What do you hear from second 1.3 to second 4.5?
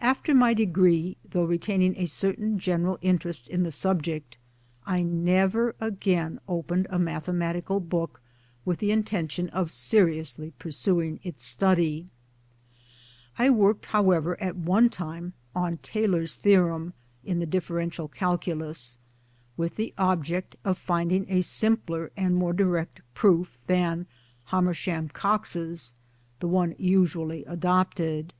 retaining a certain general interest in the subject,